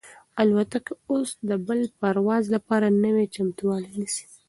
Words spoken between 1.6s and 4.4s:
بل پرواز لپاره نوی چمتووالی نیسي.